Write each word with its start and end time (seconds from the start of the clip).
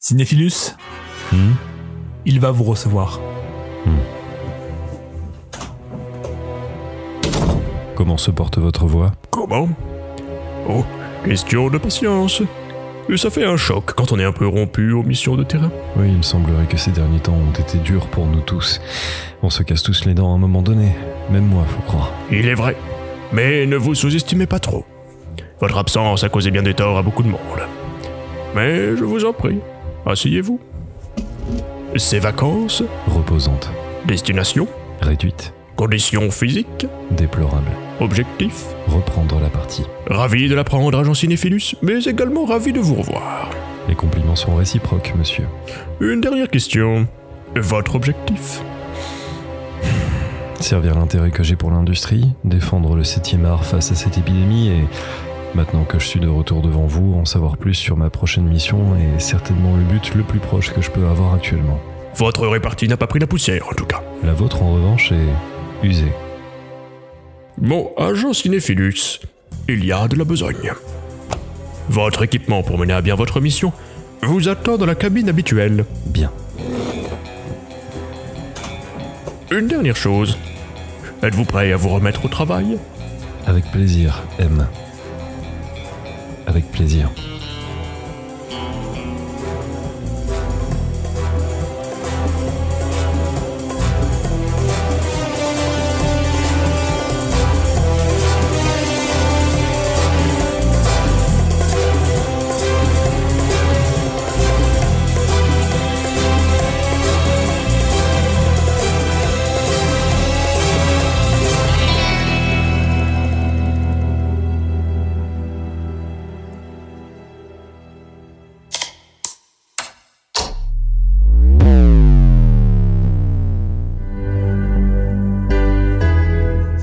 Cinéphilus, 0.00 0.76
Hmm 1.32 1.54
il 2.24 2.38
va 2.38 2.52
vous 2.52 2.62
recevoir. 2.62 3.20
Comment 7.96 8.16
se 8.16 8.30
porte 8.30 8.58
votre 8.58 8.86
voix? 8.86 9.10
Comment? 9.30 9.68
Oh, 10.68 10.84
question 11.24 11.68
de 11.68 11.78
patience. 11.78 12.42
Ça 13.16 13.30
fait 13.30 13.44
un 13.44 13.56
choc 13.56 13.94
quand 13.96 14.12
on 14.12 14.18
est 14.20 14.24
un 14.24 14.32
peu 14.32 14.46
rompu 14.46 14.92
aux 14.92 15.02
missions 15.02 15.34
de 15.34 15.42
terrain. 15.42 15.70
Oui, 15.96 16.08
il 16.10 16.18
me 16.18 16.22
semblerait 16.22 16.66
que 16.66 16.76
ces 16.76 16.92
derniers 16.92 17.20
temps 17.20 17.34
ont 17.34 17.58
été 17.58 17.78
durs 17.78 18.06
pour 18.08 18.26
nous 18.26 18.42
tous. 18.42 18.80
On 19.42 19.50
se 19.50 19.64
casse 19.64 19.82
tous 19.82 20.04
les 20.04 20.14
dents 20.14 20.30
à 20.30 20.34
un 20.34 20.38
moment 20.38 20.62
donné. 20.62 20.92
Même 21.30 21.46
moi, 21.46 21.64
faut 21.66 21.82
croire. 21.82 22.12
Il 22.30 22.46
est 22.46 22.54
vrai. 22.54 22.76
Mais 23.32 23.66
ne 23.66 23.76
vous 23.76 23.96
sous-estimez 23.96 24.46
pas 24.46 24.60
trop. 24.60 24.84
Votre 25.60 25.78
absence 25.78 26.22
a 26.22 26.28
causé 26.28 26.52
bien 26.52 26.62
des 26.62 26.74
torts 26.74 26.98
à 26.98 27.02
beaucoup 27.02 27.24
de 27.24 27.28
monde. 27.28 27.40
Mais 28.54 28.96
je 28.96 29.04
vous 29.04 29.24
en 29.24 29.32
prie, 29.32 29.58
asseyez-vous. 30.08 30.60
Ces 31.96 32.18
vacances, 32.18 32.82
Reposante. 33.06 33.70
destination, 34.06 34.66
Réduite. 35.00 35.52
conditions 35.76 36.30
physiques, 36.30 36.86
Déplorable. 37.10 37.70
objectifs. 38.00 38.66
Reprendre 38.88 39.40
la 39.40 39.48
partie. 39.48 39.84
Ravi 40.08 40.48
de 40.48 40.54
l'apprendre, 40.54 40.98
agent 40.98 41.14
Cinéphilus, 41.14 41.74
mais 41.82 42.02
également 42.04 42.44
ravi 42.44 42.72
de 42.72 42.80
vous 42.80 42.94
revoir. 42.96 43.50
Les 43.88 43.94
compliments 43.94 44.36
sont 44.36 44.54
réciproques, 44.54 45.14
monsieur. 45.16 45.46
Une 46.00 46.20
dernière 46.20 46.48
question. 46.48 47.06
Votre 47.56 47.94
objectif 47.94 48.60
Servir 50.60 50.94
l'intérêt 50.96 51.30
que 51.30 51.42
j'ai 51.42 51.56
pour 51.56 51.70
l'industrie, 51.70 52.32
défendre 52.44 52.94
le 52.96 53.02
7e 53.02 53.44
art 53.46 53.64
face 53.64 53.92
à 53.92 53.94
cette 53.94 54.18
épidémie 54.18 54.68
et, 54.68 54.84
maintenant 55.54 55.84
que 55.84 55.98
je 55.98 56.06
suis 56.06 56.20
de 56.20 56.28
retour 56.28 56.62
devant 56.62 56.86
vous, 56.86 57.14
en 57.14 57.24
savoir 57.24 57.56
plus 57.56 57.74
sur 57.74 57.96
ma 57.96 58.10
prochaine 58.10 58.44
mission 58.44 58.96
est 58.96 59.18
certainement 59.18 59.76
le 59.76 59.82
but 59.82 60.14
le 60.14 60.22
plus 60.22 60.40
proche 60.40 60.72
que 60.72 60.80
je 60.80 60.90
peux 60.90 61.06
avoir 61.06 61.34
actuellement. 61.34 61.80
Votre 62.16 62.46
répartie 62.46 62.88
n'a 62.88 62.96
pas 62.96 63.06
pris 63.06 63.18
la 63.18 63.26
poussière, 63.26 63.66
en 63.68 63.74
tout 63.74 63.86
cas. 63.86 64.02
La 64.24 64.32
vôtre, 64.32 64.62
en 64.62 64.74
revanche, 64.74 65.12
est 65.12 65.86
usée. 65.86 66.12
Bon, 67.56 67.90
agent 67.96 68.32
Cinéphilus, 68.32 69.20
il 69.68 69.84
y 69.84 69.92
a 69.92 70.08
de 70.08 70.16
la 70.16 70.24
besogne. 70.24 70.72
Votre 71.88 72.22
équipement 72.22 72.62
pour 72.62 72.78
mener 72.78 72.92
à 72.92 73.00
bien 73.00 73.14
votre 73.14 73.40
mission 73.40 73.72
vous 74.22 74.48
attend 74.48 74.76
dans 74.76 74.86
la 74.86 74.94
cabine 74.94 75.28
habituelle. 75.28 75.84
Bien. 76.06 76.30
Une 79.50 79.66
dernière 79.66 79.96
chose. 79.96 80.36
Êtes-vous 81.22 81.44
prêt 81.44 81.72
à 81.72 81.76
vous 81.76 81.88
remettre 81.88 82.24
au 82.24 82.28
travail? 82.28 82.78
Avec 83.46 83.64
plaisir, 83.70 84.22
M. 84.38 84.66
Avec 86.48 86.64
plaisir. 86.72 87.10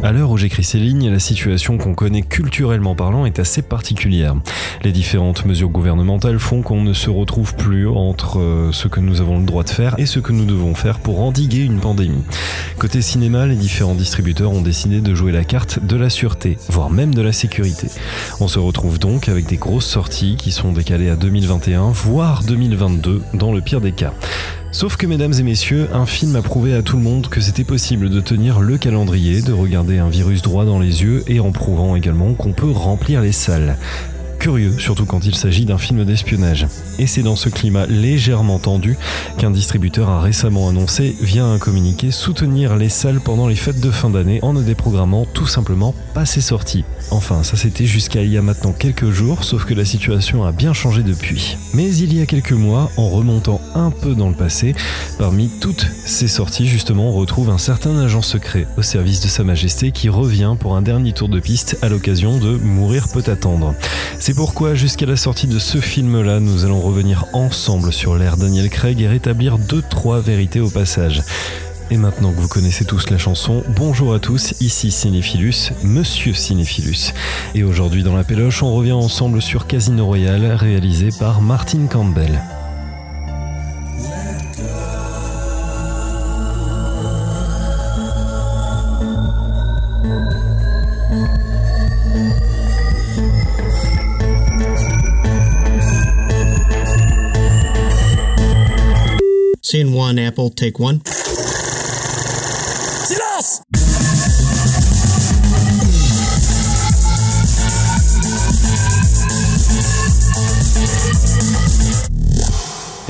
À 0.05 0.11
l'heure 0.11 0.29
où 0.29 0.37
j'écris 0.37 0.63
ces 0.63 0.77
lignes, 0.77 1.09
la 1.09 1.17
situation 1.17 1.79
qu'on 1.79 1.95
connaît 1.95 2.21
culturellement 2.21 2.93
parlant 2.93 3.25
est 3.25 3.39
assez 3.39 3.63
particulière. 3.63 4.35
Les 4.83 4.91
différentes 4.91 5.45
mesures 5.45 5.69
gouvernementales 5.69 6.37
font 6.37 6.61
qu'on 6.61 6.83
ne 6.83 6.93
se 6.93 7.09
retrouve 7.09 7.55
plus 7.55 7.87
entre 7.87 8.37
euh, 8.37 8.71
ce 8.71 8.87
que 8.87 8.99
nous 8.99 9.19
avons 9.19 9.39
le 9.39 9.45
droit 9.45 9.63
de 9.63 9.71
faire 9.71 9.95
et 9.97 10.05
ce 10.05 10.19
que 10.19 10.31
nous 10.31 10.45
devons 10.45 10.75
faire 10.75 10.99
pour 10.99 11.21
endiguer 11.21 11.63
une 11.63 11.79
pandémie. 11.79 12.23
Côté 12.77 13.01
cinéma, 13.01 13.47
les 13.47 13.55
différents 13.55 13.95
distributeurs 13.95 14.51
ont 14.51 14.61
décidé 14.61 15.01
de 15.01 15.15
jouer 15.15 15.31
la 15.31 15.43
carte 15.43 15.83
de 15.83 15.95
la 15.95 16.11
sûreté, 16.11 16.59
voire 16.69 16.91
même 16.91 17.15
de 17.15 17.23
la 17.23 17.33
sécurité. 17.33 17.87
On 18.39 18.47
se 18.47 18.59
retrouve 18.59 18.99
donc 18.99 19.27
avec 19.27 19.47
des 19.47 19.57
grosses 19.57 19.87
sorties 19.87 20.35
qui 20.37 20.51
sont 20.51 20.71
décalées 20.71 21.09
à 21.09 21.15
2021, 21.15 21.89
voire 21.89 22.43
2022 22.43 23.23
dans 23.33 23.51
le 23.51 23.61
pire 23.61 23.81
des 23.81 23.91
cas. 23.91 24.13
Sauf 24.75 24.97
que, 24.97 25.07
mesdames 25.07 25.31
et 25.39 25.43
messieurs, 25.43 25.87
un 25.93 26.05
film 26.05 26.35
a 26.35 26.41
prouvé 26.41 26.73
à 26.73 26.81
tout 26.81 26.97
le 26.97 27.01
monde 27.01 27.29
que 27.29 27.39
c'était 27.39 27.63
possible 27.63 28.09
de 28.09 28.19
tenir 28.19 28.59
le 28.59 28.77
calendrier, 28.77 29.41
de 29.41 29.53
regarder 29.53 29.99
un 29.99 30.09
virus 30.09 30.41
droit 30.41 30.65
dans 30.65 30.79
les 30.79 31.01
yeux 31.01 31.23
et 31.27 31.39
en 31.39 31.53
prouvant 31.53 31.95
également 31.95 32.33
qu'on 32.33 32.51
peut 32.51 32.71
remplir 32.71 33.21
les 33.21 33.31
salles. 33.31 33.77
Curieux, 34.45 34.77
surtout 34.77 35.05
quand 35.05 35.25
il 35.25 35.33
s'agit 35.33 35.65
d'un 35.65 35.79
film 35.79 36.05
d'espionnage. 36.05 36.67
Et 36.99 37.07
c'est 37.07 37.23
dans 37.23 37.35
ce 37.35 37.49
climat 37.49 37.87
légèrement 37.87 38.59
tendu 38.59 38.95
qu'un 39.39 39.49
distributeur 39.49 40.07
a 40.07 40.21
récemment 40.21 40.69
annoncé, 40.69 41.15
via 41.19 41.43
un 41.43 41.57
communiqué, 41.57 42.11
soutenir 42.11 42.75
les 42.75 42.89
salles 42.89 43.21
pendant 43.21 43.47
les 43.47 43.55
fêtes 43.55 43.79
de 43.79 43.89
fin 43.89 44.11
d'année 44.11 44.37
en 44.43 44.53
ne 44.53 44.61
déprogrammant 44.61 45.25
tout 45.25 45.47
simplement 45.47 45.95
pas 46.13 46.27
ses 46.27 46.41
sorties. 46.41 46.83
Enfin, 47.09 47.41
ça 47.41 47.57
c'était 47.57 47.87
jusqu'à 47.87 48.21
il 48.21 48.31
y 48.31 48.37
a 48.37 48.43
maintenant 48.43 48.71
quelques 48.71 49.09
jours, 49.09 49.43
sauf 49.43 49.65
que 49.65 49.73
la 49.73 49.83
situation 49.83 50.43
a 50.43 50.51
bien 50.51 50.73
changé 50.73 51.01
depuis. 51.01 51.57
Mais 51.73 51.91
il 51.95 52.15
y 52.15 52.21
a 52.21 52.27
quelques 52.27 52.51
mois, 52.51 52.91
en 52.97 53.09
remontant 53.09 53.59
un 53.73 53.89
peu 53.89 54.13
dans 54.13 54.29
le 54.29 54.35
passé, 54.35 54.75
parmi 55.17 55.49
toutes 55.59 55.87
ces 56.05 56.27
sorties, 56.27 56.67
justement, 56.67 57.09
on 57.09 57.13
retrouve 57.13 57.49
un 57.49 57.57
certain 57.57 57.97
agent 57.97 58.21
secret 58.21 58.67
au 58.77 58.83
service 58.83 59.21
de 59.21 59.27
Sa 59.27 59.43
Majesté 59.43 59.91
qui 59.91 60.07
revient 60.07 60.53
pour 60.59 60.75
un 60.75 60.83
dernier 60.83 61.13
tour 61.13 61.29
de 61.29 61.39
piste 61.39 61.79
à 61.81 61.89
l'occasion 61.89 62.37
de 62.37 62.57
Mourir 62.57 63.07
peut 63.07 63.23
attendre. 63.25 63.73
Pourquoi, 64.35 64.75
jusqu'à 64.75 65.05
la 65.05 65.15
sortie 65.15 65.47
de 65.47 65.59
ce 65.59 65.79
film-là, 65.79 66.39
nous 66.39 66.65
allons 66.65 66.81
revenir 66.81 67.25
ensemble 67.33 67.93
sur 67.93 68.17
l'ère 68.17 68.37
Daniel 68.37 68.69
Craig 68.69 69.01
et 69.01 69.07
rétablir 69.07 69.57
deux, 69.57 69.81
trois 69.81 70.19
vérités 70.19 70.59
au 70.59 70.69
passage. 70.69 71.21
Et 71.89 71.97
maintenant 71.97 72.31
que 72.31 72.39
vous 72.41 72.47
connaissez 72.47 72.83
tous 72.83 73.09
la 73.09 73.17
chanson, 73.17 73.63
bonjour 73.75 74.13
à 74.13 74.19
tous, 74.19 74.55
ici 74.59 74.91
Cinéphilus, 74.91 75.71
Monsieur 75.83 76.33
Cinéphilus. 76.33 77.13
Et 77.53 77.63
aujourd'hui 77.63 78.03
dans 78.03 78.15
la 78.15 78.23
péloche, 78.23 78.61
on 78.61 78.73
revient 78.73 78.91
ensemble 78.91 79.41
sur 79.41 79.67
Casino 79.67 80.05
Royale, 80.05 80.53
réalisé 80.53 81.09
par 81.17 81.41
Martin 81.41 81.85
Campbell. 81.87 82.41
Scene 99.75 99.93
one, 99.93 100.17
Apple, 100.17 100.51
take 100.55 100.79
one. 100.79 101.01
Silence 103.03 103.61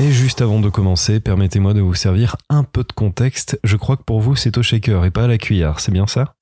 Et 0.00 0.10
juste 0.10 0.42
avant 0.42 0.58
de 0.58 0.68
commencer, 0.68 1.20
permettez-moi 1.20 1.72
de 1.72 1.80
vous 1.80 1.94
servir 1.94 2.34
un 2.50 2.64
peu 2.64 2.82
de 2.82 2.92
contexte. 2.92 3.60
Je 3.62 3.76
crois 3.76 3.96
que 3.96 4.02
pour 4.02 4.20
vous, 4.20 4.34
c'est 4.34 4.58
au 4.58 4.62
shaker 4.64 5.04
et 5.04 5.12
pas 5.12 5.22
à 5.22 5.28
la 5.28 5.38
cuillère, 5.38 5.78
c'est 5.78 5.92
bien 5.92 6.08
ça? 6.08 6.35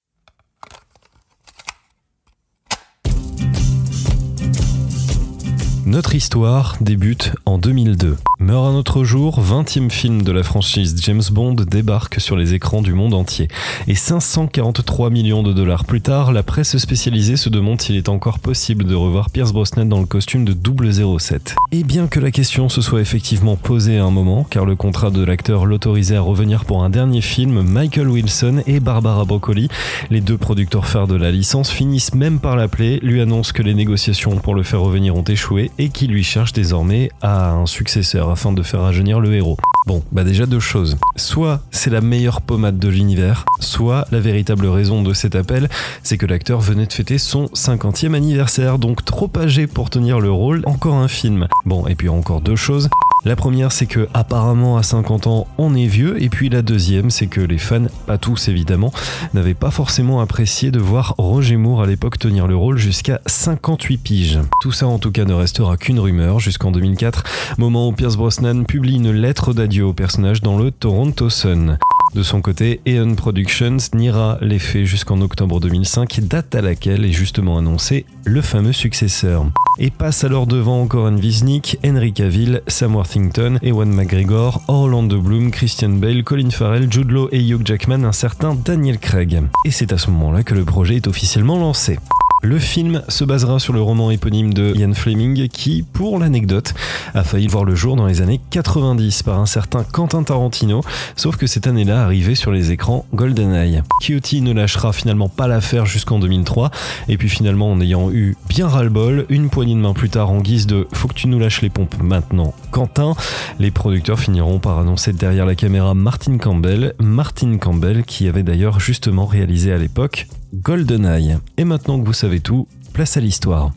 Notre 5.86 6.14
histoire 6.14 6.76
débute 6.80 7.32
en 7.44 7.58
2002. 7.58 8.16
Meurt 8.38 8.66
un 8.66 8.74
autre 8.74 9.04
jour, 9.04 9.40
20e 9.42 9.90
film 9.90 10.22
de 10.22 10.32
la 10.32 10.42
franchise 10.42 10.96
James 11.02 11.22
Bond 11.30 11.54
débarque 11.54 12.22
sur 12.22 12.36
les 12.36 12.54
écrans 12.54 12.80
du 12.80 12.94
monde 12.94 13.12
entier. 13.12 13.48
Et 13.86 13.94
543 13.94 15.10
millions 15.10 15.42
de 15.42 15.52
dollars 15.52 15.84
plus 15.84 16.00
tard, 16.00 16.32
la 16.32 16.42
presse 16.42 16.78
spécialisée 16.78 17.36
se 17.36 17.50
demande 17.50 17.82
s'il 17.82 17.96
est 17.96 18.08
encore 18.08 18.38
possible 18.38 18.84
de 18.84 18.94
revoir 18.94 19.28
Pierce 19.28 19.52
Brosnan 19.52 19.86
dans 19.86 20.00
le 20.00 20.06
costume 20.06 20.46
de 20.46 20.54
007. 20.54 21.54
Et 21.70 21.84
bien 21.84 22.06
que 22.06 22.18
la 22.18 22.30
question 22.30 22.70
se 22.70 22.80
soit 22.80 23.02
effectivement 23.02 23.56
posée 23.56 23.98
à 23.98 24.04
un 24.04 24.10
moment, 24.10 24.46
car 24.48 24.64
le 24.64 24.76
contrat 24.76 25.10
de 25.10 25.22
l'acteur 25.22 25.66
l'autorisait 25.66 26.16
à 26.16 26.22
revenir 26.22 26.64
pour 26.64 26.82
un 26.82 26.88
dernier 26.88 27.20
film, 27.20 27.60
Michael 27.60 28.08
Wilson 28.08 28.62
et 28.66 28.80
Barbara 28.80 29.26
Broccoli, 29.26 29.68
les 30.10 30.22
deux 30.22 30.38
producteurs 30.38 30.86
phares 30.86 31.08
de 31.08 31.16
la 31.16 31.30
licence, 31.30 31.70
finissent 31.70 32.14
même 32.14 32.40
par 32.40 32.56
l'appeler, 32.56 33.00
lui 33.02 33.20
annoncent 33.20 33.52
que 33.52 33.62
les 33.62 33.74
négociations 33.74 34.36
pour 34.36 34.54
le 34.54 34.62
faire 34.62 34.80
revenir 34.80 35.14
ont 35.14 35.24
échoué 35.24 35.70
et 35.78 35.88
qui 35.88 36.06
lui 36.06 36.24
cherche 36.24 36.52
désormais 36.52 37.10
à 37.22 37.50
un 37.50 37.66
successeur 37.66 38.30
afin 38.30 38.52
de 38.52 38.62
faire 38.62 38.80
rajeunir 38.80 39.20
le 39.20 39.34
héros. 39.34 39.56
Bon, 39.86 40.02
bah 40.12 40.24
déjà 40.24 40.46
deux 40.46 40.60
choses. 40.60 40.96
Soit 41.16 41.60
c'est 41.70 41.90
la 41.90 42.00
meilleure 42.00 42.40
pommade 42.40 42.78
de 42.78 42.88
l'univers, 42.88 43.44
soit 43.60 44.06
la 44.10 44.20
véritable 44.20 44.66
raison 44.66 45.02
de 45.02 45.12
cet 45.12 45.34
appel, 45.34 45.68
c'est 46.02 46.16
que 46.16 46.26
l'acteur 46.26 46.60
venait 46.60 46.86
de 46.86 46.92
fêter 46.92 47.18
son 47.18 47.46
50e 47.46 48.14
anniversaire, 48.14 48.78
donc 48.78 49.04
trop 49.04 49.30
âgé 49.36 49.66
pour 49.66 49.90
tenir 49.90 50.20
le 50.20 50.30
rôle, 50.30 50.62
encore 50.64 50.94
un 50.94 51.08
film. 51.08 51.48
Bon, 51.66 51.86
et 51.86 51.94
puis 51.94 52.08
encore 52.08 52.40
deux 52.40 52.56
choses. 52.56 52.88
La 53.24 53.36
première, 53.36 53.72
c'est 53.72 53.86
que 53.86 54.06
apparemment 54.12 54.76
à 54.76 54.82
50 54.82 55.26
ans, 55.26 55.46
on 55.56 55.74
est 55.74 55.86
vieux, 55.86 56.22
et 56.22 56.28
puis 56.28 56.50
la 56.50 56.60
deuxième, 56.60 57.08
c'est 57.08 57.26
que 57.26 57.40
les 57.40 57.56
fans, 57.56 57.86
pas 58.06 58.18
tous 58.18 58.48
évidemment, 58.48 58.92
n'avaient 59.32 59.54
pas 59.54 59.70
forcément 59.70 60.20
apprécié 60.20 60.70
de 60.70 60.78
voir 60.78 61.14
Roger 61.16 61.56
Moore 61.56 61.82
à 61.82 61.86
l'époque 61.86 62.18
tenir 62.18 62.46
le 62.46 62.54
rôle 62.54 62.76
jusqu'à 62.76 63.20
58 63.24 63.96
piges. 63.96 64.40
Tout 64.60 64.72
ça 64.72 64.86
en 64.86 64.98
tout 64.98 65.10
cas 65.10 65.24
ne 65.24 65.32
restera 65.32 65.78
qu'une 65.78 66.00
rumeur 66.00 66.38
jusqu'en 66.38 66.70
2004, 66.70 67.24
moment 67.56 67.88
où 67.88 67.92
Pierce 67.92 68.16
Brosnan 68.16 68.64
publie 68.64 68.96
une 68.96 69.10
lettre 69.10 69.54
d'adieu 69.54 69.86
au 69.86 69.94
personnage 69.94 70.42
dans 70.42 70.58
le 70.58 70.70
Toronto 70.70 71.30
Sun. 71.30 71.78
De 72.14 72.22
son 72.22 72.40
côté, 72.40 72.80
Eon 72.86 73.16
Productions 73.16 73.76
niera 73.92 74.38
les 74.40 74.60
faits 74.60 74.84
jusqu'en 74.84 75.20
octobre 75.20 75.58
2005, 75.58 76.20
date 76.20 76.54
à 76.54 76.60
laquelle 76.60 77.04
est 77.04 77.12
justement 77.12 77.58
annoncé 77.58 78.06
le 78.24 78.40
fameux 78.40 78.72
successeur. 78.72 79.46
Et 79.80 79.90
passe 79.90 80.22
alors 80.22 80.46
devant 80.46 80.86
Coran 80.86 81.16
Wisnik, 81.16 81.78
Henry 81.84 82.12
Cavill, 82.12 82.62
Sam 82.68 82.94
Worthington, 82.94 83.58
Ewan 83.62 83.92
McGregor, 83.92 84.62
Orlando 84.68 85.20
Bloom, 85.20 85.50
Christian 85.50 85.90
Bale, 85.90 86.22
Colin 86.22 86.50
Farrell, 86.50 86.86
Jude 86.90 87.12
et 87.32 87.42
Hugh 87.42 87.66
Jackman, 87.66 88.04
un 88.04 88.12
certain 88.12 88.54
Daniel 88.54 88.98
Craig. 88.98 89.42
Et 89.64 89.72
c'est 89.72 89.92
à 89.92 89.98
ce 89.98 90.10
moment-là 90.10 90.44
que 90.44 90.54
le 90.54 90.64
projet 90.64 90.96
est 90.96 91.08
officiellement 91.08 91.58
lancé. 91.58 91.98
Le 92.44 92.58
film 92.58 93.00
se 93.08 93.24
basera 93.24 93.58
sur 93.58 93.72
le 93.72 93.80
roman 93.80 94.10
éponyme 94.10 94.52
de 94.52 94.74
Ian 94.76 94.92
Fleming 94.92 95.48
qui, 95.48 95.82
pour 95.82 96.18
l'anecdote, 96.18 96.74
a 97.14 97.24
failli 97.24 97.46
voir 97.46 97.64
le 97.64 97.74
jour 97.74 97.96
dans 97.96 98.04
les 98.04 98.20
années 98.20 98.38
90 98.50 99.22
par 99.22 99.40
un 99.40 99.46
certain 99.46 99.82
Quentin 99.82 100.22
Tarantino, 100.22 100.82
sauf 101.16 101.38
que 101.38 101.46
cette 101.46 101.66
année-là 101.66 102.04
arrivait 102.04 102.34
sur 102.34 102.52
les 102.52 102.70
écrans 102.70 103.06
GoldenEye. 103.14 103.80
Cutie 104.02 104.42
ne 104.42 104.52
lâchera 104.52 104.92
finalement 104.92 105.30
pas 105.30 105.48
l'affaire 105.48 105.86
jusqu'en 105.86 106.18
2003, 106.18 106.70
et 107.08 107.16
puis 107.16 107.30
finalement 107.30 107.72
en 107.72 107.80
ayant 107.80 108.10
eu 108.10 108.36
bien 108.46 108.68
ras-le-bol, 108.68 109.24
une 109.30 109.48
poignée 109.48 109.74
de 109.74 109.80
main 109.80 109.94
plus 109.94 110.10
tard 110.10 110.30
en 110.30 110.42
guise 110.42 110.66
de 110.66 110.86
«faut 110.92 111.08
que 111.08 111.14
tu 111.14 111.28
nous 111.28 111.38
lâches 111.38 111.62
les 111.62 111.70
pompes 111.70 111.96
maintenant, 112.02 112.52
Quentin», 112.70 113.14
les 113.58 113.70
producteurs 113.70 114.20
finiront 114.20 114.58
par 114.58 114.78
annoncer 114.78 115.14
derrière 115.14 115.46
la 115.46 115.54
caméra 115.54 115.94
Martin 115.94 116.36
Campbell, 116.36 116.92
Martin 117.00 117.56
Campbell 117.56 118.04
qui 118.04 118.28
avait 118.28 118.42
d'ailleurs 118.42 118.80
justement 118.80 119.24
réalisé 119.24 119.72
à 119.72 119.78
l'époque 119.78 120.26
GoldenEye. 120.62 121.38
Et 121.56 121.64
maintenant 121.64 122.00
que 122.00 122.06
vous 122.06 122.12
savez 122.12 122.40
tout, 122.40 122.66
place 122.92 123.16
à 123.16 123.20
l'histoire. 123.20 123.72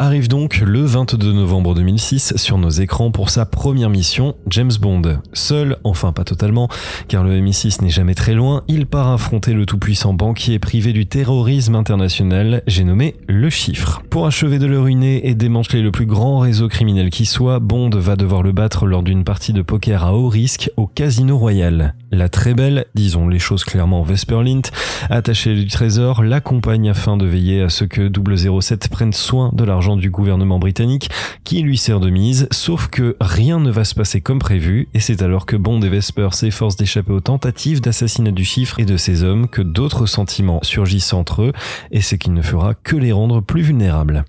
Arrive 0.00 0.28
donc 0.28 0.60
le 0.60 0.86
22 0.98 1.32
novembre 1.32 1.76
2006 1.76 2.36
sur 2.36 2.58
nos 2.58 2.70
écrans 2.70 3.12
pour 3.12 3.30
sa 3.30 3.46
première 3.46 3.88
mission, 3.88 4.34
James 4.48 4.72
Bond. 4.80 5.20
Seul, 5.32 5.76
enfin 5.84 6.10
pas 6.10 6.24
totalement, 6.24 6.68
car 7.06 7.22
le 7.22 7.40
MI6 7.40 7.82
n'est 7.82 7.88
jamais 7.88 8.16
très 8.16 8.34
loin, 8.34 8.64
il 8.66 8.84
part 8.84 9.06
affronter 9.12 9.52
le 9.52 9.64
tout-puissant 9.64 10.12
banquier 10.12 10.58
privé 10.58 10.92
du 10.92 11.06
terrorisme 11.06 11.76
international, 11.76 12.64
j'ai 12.66 12.82
nommé 12.82 13.14
Le 13.28 13.48
Chiffre. 13.48 14.02
Pour 14.10 14.26
achever 14.26 14.58
de 14.58 14.66
le 14.66 14.80
ruiner 14.80 15.28
et 15.28 15.36
démanteler 15.36 15.82
le 15.82 15.92
plus 15.92 16.06
grand 16.06 16.40
réseau 16.40 16.66
criminel 16.66 17.10
qui 17.10 17.26
soit, 17.26 17.60
Bond 17.60 17.90
va 17.90 18.16
devoir 18.16 18.42
le 18.42 18.50
battre 18.50 18.84
lors 18.84 19.04
d'une 19.04 19.22
partie 19.22 19.52
de 19.52 19.62
poker 19.62 20.02
à 20.02 20.14
haut 20.14 20.28
risque 20.28 20.68
au 20.76 20.88
Casino 20.88 21.38
Royal. 21.38 21.94
La 22.10 22.30
très 22.30 22.54
belle, 22.54 22.86
disons 22.94 23.28
les 23.28 23.38
choses 23.38 23.64
clairement 23.64 24.02
Vesperlint, 24.02 24.62
attachée 25.10 25.54
du 25.54 25.66
trésor, 25.66 26.22
l'accompagne 26.22 26.88
afin 26.88 27.18
de 27.18 27.26
veiller 27.26 27.62
à 27.62 27.68
ce 27.68 27.84
que 27.84 28.10
007 28.10 28.88
prenne 28.88 29.12
soin 29.12 29.50
de 29.52 29.62
l'argent 29.62 29.94
du 29.94 30.10
gouvernement 30.10 30.58
britannique 30.58 31.10
qui 31.44 31.60
lui 31.60 31.76
sert 31.76 32.00
de 32.00 32.08
mise, 32.08 32.48
sauf 32.50 32.88
que 32.88 33.16
rien 33.20 33.60
ne 33.60 33.70
va 33.70 33.84
se 33.84 33.94
passer 33.94 34.22
comme 34.22 34.38
prévu, 34.38 34.88
et 34.94 35.00
c'est 35.00 35.20
alors 35.20 35.44
que 35.44 35.56
Bond 35.56 35.82
et 35.82 35.90
Vesper 35.90 36.28
s'efforcent 36.32 36.76
d'échapper 36.76 37.12
aux 37.12 37.20
tentatives 37.20 37.82
d'assassinat 37.82 38.30
du 38.30 38.44
chiffre 38.44 38.80
et 38.80 38.86
de 38.86 38.96
ses 38.96 39.22
hommes 39.22 39.46
que 39.46 39.62
d'autres 39.62 40.06
sentiments 40.06 40.60
surgissent 40.62 41.12
entre 41.12 41.42
eux, 41.42 41.52
et 41.90 42.00
ce 42.00 42.14
qui 42.14 42.30
ne 42.30 42.40
fera 42.40 42.72
que 42.72 42.96
les 42.96 43.12
rendre 43.12 43.42
plus 43.42 43.62
vulnérables. 43.62 44.24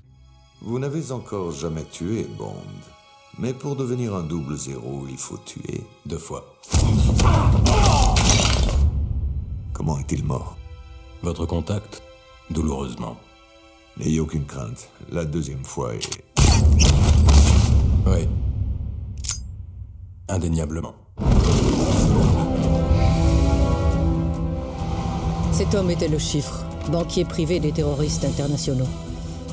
Vous 0.61 0.79
n'avez 0.79 1.13
encore 1.13 1.53
jamais 1.53 1.85
tué 1.89 2.27
Bond. 2.37 2.55
Mais 3.37 3.53
pour 3.53 3.77
devenir 3.77 4.15
un 4.15 4.23
double 4.23 4.57
zéro, 4.57 5.05
il 5.09 5.17
faut 5.17 5.39
tuer 5.45 5.85
deux 6.05 6.17
fois. 6.17 6.58
Comment 9.73 9.97
est-il 9.99 10.23
mort 10.23 10.57
Votre 11.23 11.45
contact 11.45 12.01
Douloureusement. 12.49 13.17
N'ayez 13.97 14.19
aucune 14.19 14.45
crainte. 14.45 14.89
La 15.11 15.25
deuxième 15.25 15.63
fois 15.63 15.95
est... 15.95 16.23
Oui. 18.05 18.27
Indéniablement. 20.27 20.93
Cet 25.51 25.75
homme 25.75 25.91
était 25.91 26.07
le 26.07 26.17
chiffre, 26.17 26.63
banquier 26.89 27.25
privé 27.25 27.59
des 27.59 27.71
terroristes 27.71 28.23
internationaux. 28.23 28.87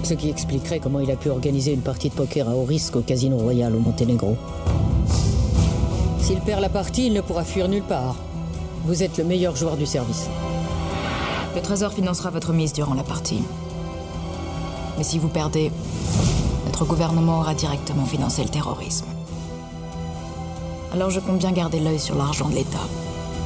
Ce 0.05 0.15
qui 0.15 0.31
expliquerait 0.31 0.79
comment 0.79 1.01
il 1.01 1.11
a 1.11 1.17
pu 1.17 1.31
organiser 1.31 1.73
une 1.73 1.81
partie 1.81 2.11
de 2.11 2.15
poker 2.15 2.49
à 2.49 2.55
haut 2.55 2.65
risque 2.65 2.95
au 2.95 3.01
Casino 3.01 3.37
Royal 3.39 3.75
au 3.75 3.81
Monténégro. 3.81 4.37
S'il 6.27 6.41
perd 6.41 6.61
la 6.61 6.69
partie, 6.69 7.07
il 7.07 7.13
ne 7.13 7.21
pourra 7.21 7.45
fuir 7.45 7.69
nulle 7.69 7.85
part. 7.85 8.17
Vous 8.85 9.05
êtes 9.05 9.17
le 9.17 9.23
meilleur 9.23 9.55
joueur 9.55 9.77
du 9.77 9.87
service. 9.87 10.27
Le 11.55 11.63
Trésor 11.63 11.93
financera 11.93 12.31
votre 12.31 12.53
mise 12.53 12.73
durant 12.73 12.95
la 12.95 13.05
partie. 13.05 13.45
Mais 14.99 15.05
si 15.05 15.21
vous 15.21 15.29
perdez, 15.29 15.71
notre 16.65 16.85
gouvernement 16.85 17.39
aura 17.39 17.55
directement 17.55 18.07
financé 18.07 18.43
le 18.43 18.49
terrorisme. 18.49 19.07
Alors 20.93 21.11
je 21.11 21.21
compte 21.21 21.39
bien 21.39 21.53
garder 21.53 21.79
l'œil 21.79 22.01
sur 22.01 22.17
l'argent 22.17 22.49
de 22.49 22.57
l'État, 22.57 22.89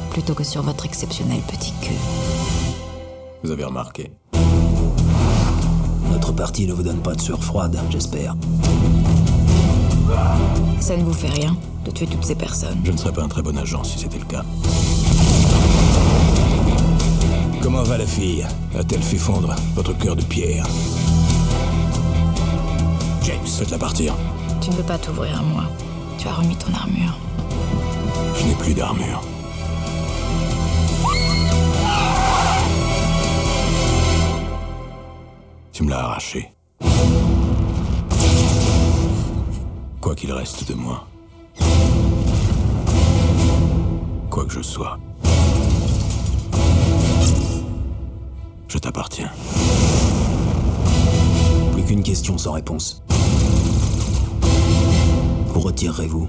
plutôt 0.09 0.33
que 0.33 0.43
sur 0.43 0.63
votre 0.63 0.87
exceptionnel 0.87 1.41
petit 1.41 1.75
cul. 1.83 1.93
Vous 3.45 3.51
avez 3.51 3.65
remarqué? 3.65 4.11
Notre 6.11 6.33
parti 6.33 6.67
ne 6.67 6.73
vous 6.73 6.83
donne 6.83 7.03
pas 7.03 7.15
de 7.15 7.21
sueur 7.21 7.45
froide, 7.45 7.79
j'espère. 7.91 8.37
Ça 10.81 10.97
ne 10.97 11.05
vous 11.05 11.13
fait 11.13 11.29
rien 11.29 11.57
de 11.85 11.91
tuer 11.91 12.07
toutes 12.07 12.25
ces 12.25 12.35
personnes. 12.35 12.81
Je 12.85 12.93
ne 12.93 12.97
serais 12.97 13.13
pas 13.13 13.23
un 13.23 13.29
très 13.29 13.43
bon 13.43 13.57
agent 13.57 13.85
si 13.85 13.99
c'était 13.99 14.19
le 14.19 14.25
cas. 14.25 14.45
Comment 17.63 17.83
va 17.83 17.99
la 17.99 18.07
fille? 18.07 18.47
A-t-elle 18.79 19.03
fait 19.03 19.17
fondre 19.19 19.55
votre 19.75 19.97
cœur 19.97 20.17
de 20.17 20.23
pierre? 20.23 20.67
James, 23.23 23.47
faites-la 23.47 23.79
partir. 23.79 24.15
Tu 24.61 24.71
ne 24.71 24.77
veux 24.77 24.83
pas 24.83 24.99
t'ouvrir 24.99 25.39
à 25.39 25.43
moi. 25.43 25.65
Tu 26.19 26.27
as 26.29 26.33
remis 26.33 26.57
ton 26.57 26.73
armure. 26.75 27.17
Je 28.39 28.47
n'ai 28.47 28.55
plus 28.55 28.75
d'armure. 28.75 29.23
Tu 35.73 35.83
me 35.85 35.91
l'as 35.91 36.01
arraché. 36.01 36.53
Quoi 40.11 40.17
qu'il 40.17 40.33
reste 40.33 40.69
de 40.69 40.75
moi. 40.75 41.07
Quoi 44.29 44.45
que 44.45 44.51
je 44.51 44.61
sois. 44.61 44.99
Je 48.67 48.77
t'appartiens. 48.77 49.31
Plus 51.75 51.85
qu'une 51.85 52.03
question 52.03 52.37
sans 52.39 52.51
réponse. 52.55 53.05
Vous 55.47 55.61
retirerez-vous? 55.61 56.29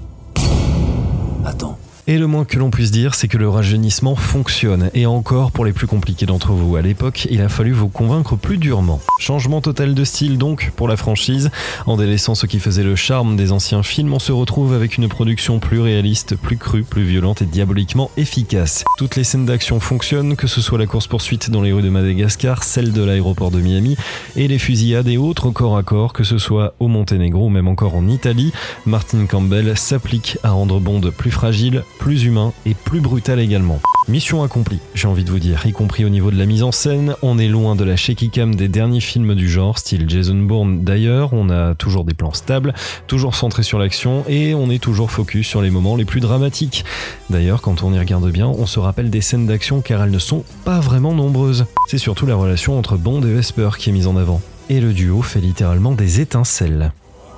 Attends. 1.44 1.76
Et 2.08 2.18
le 2.18 2.26
moins 2.26 2.44
que 2.44 2.58
l'on 2.58 2.72
puisse 2.72 2.90
dire, 2.90 3.14
c'est 3.14 3.28
que 3.28 3.38
le 3.38 3.48
rajeunissement 3.48 4.16
fonctionne. 4.16 4.90
Et 4.92 5.06
encore, 5.06 5.52
pour 5.52 5.64
les 5.64 5.72
plus 5.72 5.86
compliqués 5.86 6.26
d'entre 6.26 6.50
vous 6.50 6.74
à 6.74 6.82
l'époque, 6.82 7.28
il 7.30 7.40
a 7.40 7.48
fallu 7.48 7.70
vous 7.70 7.88
convaincre 7.88 8.34
plus 8.34 8.58
durement. 8.58 9.00
Changement 9.20 9.60
total 9.60 9.94
de 9.94 10.02
style 10.02 10.36
donc 10.36 10.72
pour 10.74 10.88
la 10.88 10.96
franchise. 10.96 11.52
En 11.86 11.96
délaissant 11.96 12.34
ce 12.34 12.46
qui 12.46 12.58
faisait 12.58 12.82
le 12.82 12.96
charme 12.96 13.36
des 13.36 13.52
anciens 13.52 13.84
films, 13.84 14.12
on 14.12 14.18
se 14.18 14.32
retrouve 14.32 14.74
avec 14.74 14.98
une 14.98 15.08
production 15.08 15.60
plus 15.60 15.78
réaliste, 15.78 16.34
plus 16.34 16.56
crue, 16.56 16.82
plus 16.82 17.04
violente 17.04 17.40
et 17.40 17.46
diaboliquement 17.46 18.10
efficace. 18.16 18.82
Toutes 18.98 19.14
les 19.14 19.22
scènes 19.22 19.46
d'action 19.46 19.78
fonctionnent, 19.78 20.34
que 20.34 20.48
ce 20.48 20.60
soit 20.60 20.78
la 20.78 20.86
course-poursuite 20.86 21.50
dans 21.50 21.62
les 21.62 21.70
rues 21.70 21.82
de 21.82 21.88
Madagascar, 21.88 22.64
celle 22.64 22.90
de 22.90 23.04
l'aéroport 23.04 23.52
de 23.52 23.60
Miami, 23.60 23.96
et 24.34 24.48
les 24.48 24.58
fusillades 24.58 25.06
et 25.06 25.18
autres 25.18 25.50
corps 25.50 25.76
à 25.76 25.84
corps, 25.84 26.12
que 26.12 26.24
ce 26.24 26.38
soit 26.38 26.74
au 26.80 26.88
Monténégro 26.88 27.46
ou 27.46 27.50
même 27.50 27.68
encore 27.68 27.94
en 27.94 28.08
Italie. 28.08 28.52
Martin 28.86 29.24
Campbell 29.26 29.78
s'applique 29.78 30.36
à 30.42 30.50
rendre 30.50 30.80
Bond 30.80 31.00
plus 31.16 31.30
fragile, 31.30 31.84
plus 31.98 32.24
humain 32.24 32.52
et 32.66 32.74
plus 32.74 33.00
brutal 33.00 33.40
également. 33.40 33.80
Mission 34.08 34.42
accomplie, 34.42 34.80
j'ai 34.94 35.06
envie 35.06 35.22
de 35.22 35.30
vous 35.30 35.38
dire, 35.38 35.64
y 35.64 35.72
compris 35.72 36.04
au 36.04 36.08
niveau 36.08 36.32
de 36.32 36.36
la 36.36 36.44
mise 36.44 36.64
en 36.64 36.72
scène. 36.72 37.14
On 37.22 37.38
est 37.38 37.46
loin 37.46 37.76
de 37.76 37.84
la 37.84 37.94
shaky 37.94 38.30
cam 38.30 38.54
des 38.54 38.66
derniers 38.66 39.00
films 39.00 39.36
du 39.36 39.48
genre, 39.48 39.78
style 39.78 40.08
Jason 40.08 40.34
Bourne 40.34 40.82
d'ailleurs. 40.82 41.32
On 41.32 41.50
a 41.50 41.76
toujours 41.76 42.04
des 42.04 42.12
plans 42.12 42.32
stables, 42.32 42.74
toujours 43.06 43.36
centrés 43.36 43.62
sur 43.62 43.78
l'action 43.78 44.24
et 44.28 44.54
on 44.54 44.70
est 44.70 44.82
toujours 44.82 45.12
focus 45.12 45.46
sur 45.46 45.62
les 45.62 45.70
moments 45.70 45.94
les 45.94 46.04
plus 46.04 46.20
dramatiques. 46.20 46.84
D'ailleurs, 47.30 47.62
quand 47.62 47.84
on 47.84 47.92
y 47.92 47.98
regarde 47.98 48.28
bien, 48.30 48.48
on 48.48 48.66
se 48.66 48.80
rappelle 48.80 49.08
des 49.08 49.20
scènes 49.20 49.46
d'action 49.46 49.82
car 49.82 50.02
elles 50.02 50.10
ne 50.10 50.18
sont 50.18 50.44
pas 50.64 50.80
vraiment 50.80 51.14
nombreuses. 51.14 51.66
C'est 51.86 51.98
surtout 51.98 52.26
la 52.26 52.34
relation 52.34 52.76
entre 52.78 52.96
Bond 52.96 53.22
et 53.22 53.32
Vesper 53.32 53.70
qui 53.78 53.90
est 53.90 53.92
mise 53.92 54.08
en 54.08 54.16
avant. 54.16 54.40
Et 54.68 54.80
le 54.80 54.92
duo 54.92 55.22
fait 55.22 55.40
littéralement 55.40 55.92
des 55.92 56.20
étincelles. 56.20 56.92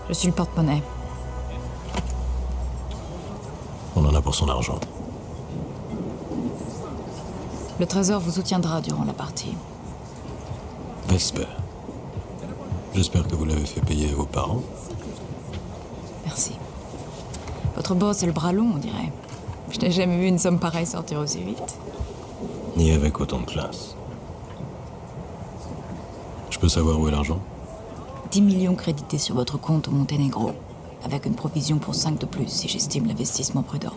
Je 0.08 0.14
suis 0.14 0.28
le 0.28 0.34
porte-monnaie. 0.34 0.82
On 3.96 4.04
en 4.04 4.14
a 4.14 4.20
pour 4.20 4.34
son 4.34 4.48
argent. 4.48 4.78
Le 7.78 7.86
trésor 7.86 8.20
vous 8.20 8.30
soutiendra 8.32 8.80
durant 8.80 9.04
la 9.04 9.12
partie. 9.12 9.56
Vesper. 11.08 11.46
J'espère 12.94 13.26
que 13.26 13.34
vous 13.34 13.44
l'avez 13.44 13.66
fait 13.66 13.80
payer 13.80 14.10
à 14.10 14.14
vos 14.14 14.26
parents. 14.26 14.62
Merci. 16.24 16.52
Votre 17.74 17.94
boss 17.94 18.22
est 18.22 18.26
le 18.26 18.32
bras 18.32 18.52
long, 18.52 18.72
on 18.74 18.78
dirait. 18.78 19.12
Je 19.70 19.80
n'ai 19.80 19.90
jamais 19.90 20.18
vu 20.18 20.26
une 20.26 20.38
somme 20.38 20.60
pareille 20.60 20.86
sortir 20.86 21.18
aussi 21.18 21.42
vite. 21.42 21.76
Ni 22.76 22.92
avec 22.92 23.20
autant 23.20 23.40
de 23.40 23.46
classe. 23.46 23.96
Je 26.50 26.58
peux 26.58 26.68
savoir 26.68 27.00
où 27.00 27.08
est 27.08 27.10
l'argent? 27.10 27.40
10 28.30 28.42
millions 28.42 28.74
crédités 28.74 29.18
sur 29.18 29.34
votre 29.34 29.58
compte 29.58 29.88
au 29.88 29.90
Monténégro, 29.90 30.52
avec 31.04 31.26
une 31.26 31.34
provision 31.34 31.78
pour 31.78 31.94
5 31.94 32.18
de 32.18 32.26
plus 32.26 32.49
si 32.49 32.68
j'estime 32.68 33.06
l'investissement 33.06 33.62
prudent. 33.62 33.92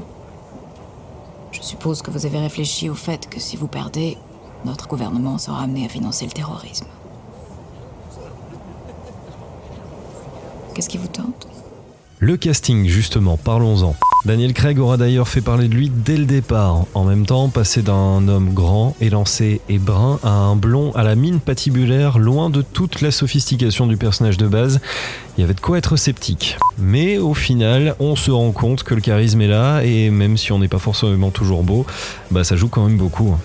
Je 1.52 1.62
suppose 1.62 2.02
que 2.02 2.12
vous 2.12 2.26
avez 2.26 2.40
réfléchi 2.40 2.90
au 2.90 2.96
fait 2.96 3.30
que 3.30 3.40
si 3.40 3.56
vous 3.56 3.68
perdez, 3.68 4.18
notre 4.66 4.88
gouvernement 4.88 5.38
sera 5.38 5.64
amené 5.64 5.86
à 5.86 5.90
financer 5.90 6.26
le 6.26 6.32
terrorisme. 6.32 6.88
Qu'est-ce 10.74 10.90
qui 10.90 10.98
vous 10.98 11.08
tente? 11.08 11.48
Le 12.20 12.38
casting, 12.38 12.86
justement, 12.86 13.38
parlons-en. 13.38 13.96
Daniel 14.26 14.54
Craig 14.54 14.80
aura 14.80 14.98
d'ailleurs 14.98 15.28
fait 15.28 15.42
parler 15.42 15.68
de 15.68 15.76
lui 15.76 15.90
dès 15.94 16.18
le 16.18 16.26
départ. 16.26 16.86
En 16.96 17.06
même 17.06 17.26
temps, 17.26 17.50
passer 17.50 17.82
d'un 17.82 18.28
homme 18.28 18.54
grand, 18.54 18.96
élancé 19.00 19.62
et 19.70 19.78
brun 19.78 20.20
à 20.24 20.30
un 20.30 20.56
blond 20.56 20.92
à 20.96 21.04
la 21.04 21.16
mine 21.16 21.40
patibulaire, 21.40 22.18
loin 22.18 22.50
de 22.50 22.62
toute 22.62 23.02
la 23.02 23.12
sophistication 23.12 23.86
du 23.86 23.96
personnage 23.96 24.38
de 24.38 24.48
base, 24.48 24.82
il 25.38 25.42
y 25.42 25.44
avait 25.44 25.54
de 25.54 25.62
quoi 25.62 25.78
être 25.78 25.96
sceptique. 25.96 26.58
Mais 26.80 27.18
au 27.20 27.34
final, 27.36 27.96
on 28.00 28.16
se 28.16 28.32
rend 28.32 28.52
compte 28.52 28.84
que 28.84 28.96
le 28.96 29.02
charisme 29.02 29.40
est 29.42 29.48
là, 29.48 29.82
et 29.82 30.10
même 30.10 30.36
si 30.36 30.52
on 30.52 30.60
n'est 30.60 30.68
pas 30.68 30.80
forcément 30.80 31.30
toujours 31.30 31.64
beau, 31.64 31.86
bah 32.32 32.44
ça 32.44 32.56
joue 32.56 32.70
quand 32.70 32.86
même 32.86 32.98
beaucoup. 32.98 33.36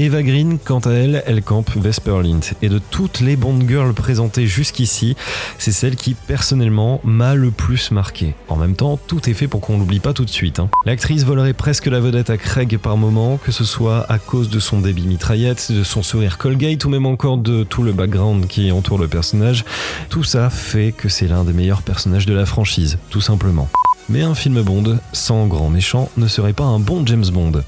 Eva 0.00 0.22
Green, 0.22 0.58
quant 0.64 0.78
à 0.78 0.92
elle, 0.92 1.24
elle 1.26 1.42
campe 1.42 1.72
Vesper 1.74 2.22
Lint. 2.22 2.54
Et 2.62 2.68
de 2.68 2.78
toutes 2.78 3.18
les 3.18 3.34
Bond 3.34 3.58
Girls 3.66 3.94
présentées 3.94 4.46
jusqu'ici, 4.46 5.16
c'est 5.58 5.72
celle 5.72 5.96
qui 5.96 6.14
personnellement 6.14 7.00
m'a 7.02 7.34
le 7.34 7.50
plus 7.50 7.90
marqué. 7.90 8.36
En 8.46 8.54
même 8.54 8.76
temps, 8.76 8.96
tout 9.08 9.28
est 9.28 9.34
fait 9.34 9.48
pour 9.48 9.60
qu'on 9.60 9.76
l'oublie 9.76 9.98
pas 9.98 10.12
tout 10.12 10.24
de 10.24 10.30
suite. 10.30 10.60
hein. 10.60 10.70
L'actrice 10.86 11.24
volerait 11.24 11.52
presque 11.52 11.86
la 11.86 11.98
vedette 11.98 12.30
à 12.30 12.36
Craig 12.36 12.78
par 12.78 12.96
moment, 12.96 13.38
que 13.38 13.50
ce 13.50 13.64
soit 13.64 14.06
à 14.08 14.20
cause 14.20 14.50
de 14.50 14.60
son 14.60 14.78
débit 14.80 15.08
mitraillette, 15.08 15.72
de 15.72 15.82
son 15.82 16.04
sourire 16.04 16.38
Colgate 16.38 16.84
ou 16.84 16.90
même 16.90 17.04
encore 17.06 17.36
de 17.36 17.64
tout 17.64 17.82
le 17.82 17.92
background 17.92 18.46
qui 18.46 18.70
entoure 18.70 18.98
le 18.98 19.08
personnage. 19.08 19.64
Tout 20.10 20.22
ça 20.22 20.48
fait 20.48 20.92
que 20.92 21.08
c'est 21.08 21.26
l'un 21.26 21.42
des 21.42 21.52
meilleurs 21.52 21.82
personnages 21.82 22.26
de 22.26 22.34
la 22.34 22.46
franchise, 22.46 22.98
tout 23.10 23.20
simplement. 23.20 23.68
Mais 24.08 24.22
un 24.22 24.36
film 24.36 24.62
Bond 24.62 25.00
sans 25.12 25.48
grand 25.48 25.70
méchant 25.70 26.08
ne 26.16 26.28
serait 26.28 26.52
pas 26.52 26.64
un 26.64 26.78
bon 26.78 27.04
James 27.04 27.26
Bond. 27.32 27.64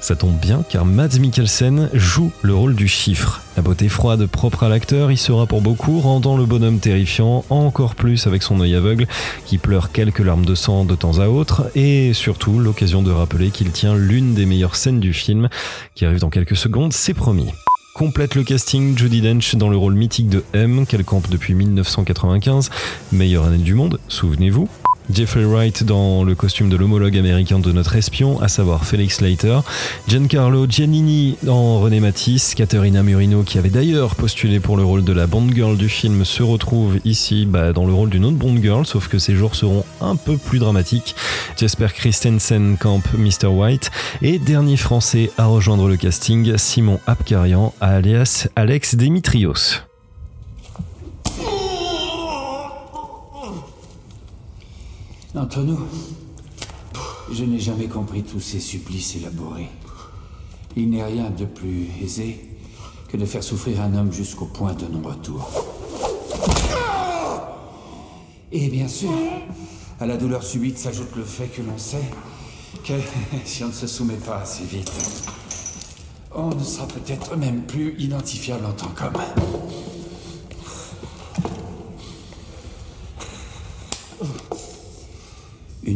Ça 0.00 0.14
tombe 0.14 0.38
bien 0.38 0.64
car 0.68 0.84
Mads 0.84 1.18
Mikkelsen 1.18 1.90
joue 1.92 2.30
le 2.42 2.54
rôle 2.54 2.74
du 2.74 2.88
chiffre. 2.88 3.42
La 3.56 3.62
beauté 3.62 3.88
froide 3.88 4.26
propre 4.26 4.62
à 4.62 4.68
l'acteur 4.68 5.10
y 5.10 5.16
sera 5.16 5.46
pour 5.46 5.62
beaucoup, 5.62 6.00
rendant 6.00 6.36
le 6.36 6.44
bonhomme 6.44 6.78
terrifiant 6.78 7.44
encore 7.50 7.94
plus 7.94 8.26
avec 8.26 8.42
son 8.42 8.60
œil 8.60 8.74
aveugle 8.74 9.06
qui 9.46 9.58
pleure 9.58 9.92
quelques 9.92 10.20
larmes 10.20 10.44
de 10.44 10.54
sang 10.54 10.84
de 10.84 10.94
temps 10.94 11.18
à 11.18 11.28
autre 11.28 11.70
et 11.74 12.12
surtout 12.12 12.58
l'occasion 12.58 13.02
de 13.02 13.10
rappeler 13.10 13.50
qu'il 13.50 13.70
tient 13.70 13.96
l'une 13.96 14.34
des 14.34 14.46
meilleures 14.46 14.76
scènes 14.76 15.00
du 15.00 15.12
film 15.12 15.48
qui 15.94 16.04
arrive 16.04 16.20
dans 16.20 16.30
quelques 16.30 16.56
secondes, 16.56 16.92
c'est 16.92 17.14
promis. 17.14 17.48
Complète 17.94 18.34
le 18.34 18.44
casting 18.44 18.96
Judy 18.96 19.22
Dench 19.22 19.54
dans 19.54 19.70
le 19.70 19.76
rôle 19.78 19.94
mythique 19.94 20.28
de 20.28 20.44
M 20.52 20.84
qu'elle 20.86 21.04
campe 21.04 21.30
depuis 21.30 21.54
1995, 21.54 22.70
meilleure 23.10 23.44
année 23.44 23.56
du 23.56 23.72
monde, 23.72 23.98
souvenez-vous. 24.08 24.68
Jeffrey 25.12 25.44
Wright 25.44 25.84
dans 25.84 26.24
le 26.24 26.34
costume 26.34 26.68
de 26.68 26.76
l'homologue 26.76 27.16
américain 27.16 27.58
de 27.58 27.72
notre 27.72 27.96
espion, 27.96 28.40
à 28.40 28.48
savoir 28.48 28.84
Felix 28.84 29.20
Leiter, 29.20 29.60
Giancarlo 30.08 30.66
Giannini 30.68 31.36
dans 31.42 31.80
René 31.80 32.00
Matisse, 32.00 32.54
Caterina 32.54 33.02
Murino 33.02 33.42
qui 33.42 33.58
avait 33.58 33.70
d'ailleurs 33.70 34.14
postulé 34.14 34.60
pour 34.60 34.76
le 34.76 34.84
rôle 34.84 35.04
de 35.04 35.12
la 35.12 35.26
Bond 35.26 35.48
Girl 35.54 35.76
du 35.76 35.88
film 35.88 36.24
se 36.24 36.42
retrouve 36.42 36.98
ici 37.04 37.46
bah, 37.46 37.72
dans 37.72 37.86
le 37.86 37.92
rôle 37.92 38.10
d'une 38.10 38.24
autre 38.24 38.36
Bond 38.36 38.58
Girl, 38.60 38.86
sauf 38.86 39.08
que 39.08 39.18
ses 39.18 39.34
jours 39.34 39.54
seront 39.54 39.84
un 40.00 40.16
peu 40.16 40.36
plus 40.36 40.58
dramatiques. 40.58 41.14
Jesper 41.56 41.88
Christensen 41.94 42.76
campe 42.78 43.08
Mr. 43.16 43.46
White 43.46 43.90
et 44.22 44.38
dernier 44.38 44.76
français 44.76 45.30
à 45.38 45.46
rejoindre 45.46 45.88
le 45.88 45.96
casting, 45.96 46.56
Simon 46.56 47.00
Apkarian 47.06 47.74
alias 47.80 48.48
Alex 48.56 48.94
Dimitrios. 48.94 49.82
Entre 55.36 55.60
nous, 55.60 55.78
je 57.30 57.44
n'ai 57.44 57.58
jamais 57.58 57.88
compris 57.88 58.22
tous 58.22 58.40
ces 58.40 58.58
supplices 58.58 59.16
élaborés. 59.16 59.68
Il 60.76 60.88
n'est 60.88 61.04
rien 61.04 61.28
de 61.28 61.44
plus 61.44 61.88
aisé 62.02 62.48
que 63.08 63.18
de 63.18 63.26
faire 63.26 63.44
souffrir 63.44 63.82
un 63.82 63.94
homme 63.94 64.10
jusqu'au 64.10 64.46
point 64.46 64.72
de 64.72 64.86
non-retour. 64.86 65.50
Et 68.50 68.68
bien 68.68 68.88
sûr, 68.88 69.10
à 70.00 70.06
la 70.06 70.16
douleur 70.16 70.42
subite 70.42 70.78
s'ajoute 70.78 71.14
le 71.16 71.24
fait 71.24 71.48
que 71.48 71.60
l'on 71.60 71.76
sait 71.76 72.08
que 72.82 72.94
si 73.44 73.62
on 73.62 73.68
ne 73.68 73.72
se 73.72 73.86
soumet 73.86 74.14
pas 74.14 74.38
assez 74.38 74.64
vite, 74.64 74.90
on 76.34 76.48
ne 76.48 76.64
sera 76.64 76.86
peut-être 76.88 77.36
même 77.36 77.62
plus 77.62 77.94
identifiable 77.98 78.64
en 78.64 78.72
tant 78.72 78.88
qu'homme. 78.88 79.20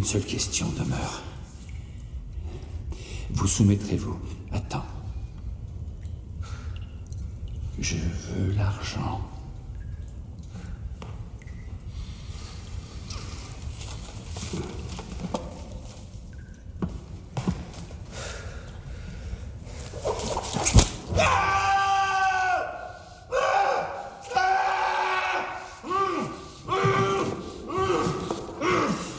Une 0.00 0.06
seule 0.06 0.24
question 0.24 0.66
demeure. 0.78 1.20
Vous 3.32 3.46
soumettrez-vous? 3.46 4.18
Attends. 4.50 4.86
Je 7.78 7.96
veux 7.96 8.50
l'argent. 8.54 9.20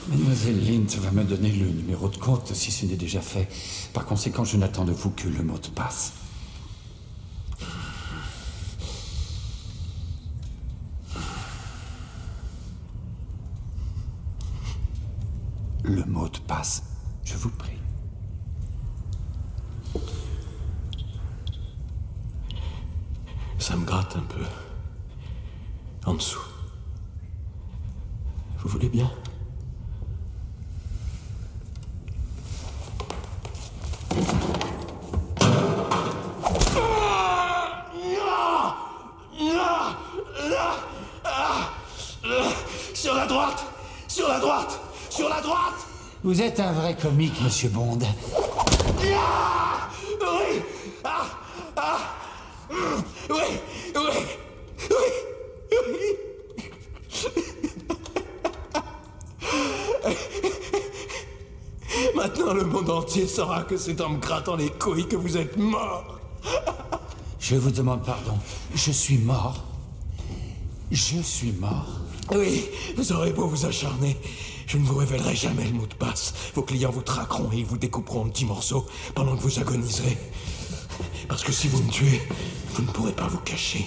Mademoiselle 0.10 0.66
Lint 0.66 1.00
va 1.00 1.12
me 1.12 1.24
donner 1.24 1.52
le 1.52 1.96
si 2.54 2.72
ce 2.72 2.86
n'est 2.86 2.96
déjà 2.96 3.22
fait. 3.22 3.48
Par 3.94 4.06
conséquent, 4.06 4.44
je 4.44 4.58
n'attends 4.58 4.86
de 4.86 4.92
vous 4.92 5.12
que 5.12 5.28
le 5.28 5.44
mot 5.44 5.58
de 5.58 5.68
passe. 5.68 6.14
Le 15.84 16.06
mot 16.06 16.30
de 16.30 16.38
passe, 16.40 16.84
je 17.24 17.36
vous 17.36 17.50
prie. 17.50 17.78
Ça 23.60 23.76
me 23.76 23.86
gratte 23.86 24.16
un 24.16 24.22
peu. 24.22 24.44
En 26.06 26.16
dessous. 26.16 26.42
Vous 28.60 28.70
voulez 28.70 28.90
bien 28.90 29.10
Sur 42.94 43.16
la 43.16 43.26
droite 43.26 43.66
Sur 44.08 44.28
la 44.28 44.40
droite 44.40 44.80
Sur 45.10 45.28
la 45.30 45.42
droite 45.42 45.88
Vous 46.24 46.42
êtes 46.42 46.60
un 46.60 46.72
vrai 46.72 46.96
comique, 46.96 47.42
monsieur 47.42 47.70
Bond. 47.70 47.98
Ah 49.14 49.90
Oui 50.22 50.62
Ah 51.04 51.26
Ah. 51.76 51.98
Oui 52.70 52.78
Oui 53.30 53.40
Oui 53.96 54.02
Oui 55.72 56.16
Maintenant, 62.16 62.54
le 62.54 62.66
monde 62.66 62.90
entier 62.90 63.28
saura 63.28 63.64
que 63.64 63.78
c'est 63.78 64.00
en 64.02 64.10
me 64.10 64.20
grattant 64.20 64.56
les 64.56 64.70
couilles 64.70 65.08
que 65.08 65.16
vous 65.16 65.38
êtes 65.38 65.58
mort. 65.58 66.20
Je 67.40 67.56
vous 67.56 67.72
demande 67.72 68.04
pardon. 68.04 68.38
Je 68.76 68.92
suis 68.92 69.18
mort. 69.18 69.64
Je 70.92 71.22
suis 71.22 71.52
mort. 71.54 71.88
Oui, 72.34 72.66
vous 72.96 73.12
aurez 73.12 73.32
beau 73.32 73.48
vous 73.48 73.66
acharner. 73.66 74.18
Je 74.72 74.78
ne 74.78 74.86
vous 74.86 74.96
révélerai 74.96 75.36
jamais 75.36 75.66
le 75.66 75.74
mot 75.74 75.86
de 75.86 75.94
passe. 75.96 76.34
Vos 76.56 76.62
clients 76.62 76.92
vous 76.92 77.02
traqueront 77.02 77.52
et 77.52 77.58
ils 77.58 77.66
vous 77.66 77.78
découperont 77.78 78.22
en 78.22 78.30
petits 78.30 78.46
morceaux 78.46 78.88
pendant 79.14 79.36
que 79.36 79.42
vous 79.42 79.60
agoniserez. 79.60 80.18
Parce 81.28 81.44
que 81.44 81.52
si 81.52 81.68
vous 81.68 81.84
me 81.84 81.92
tuez, 81.92 82.22
vous 82.70 82.84
ne 82.84 82.88
pourrez 82.88 83.12
pas 83.12 83.28
vous 83.28 83.40
cacher. 83.40 83.86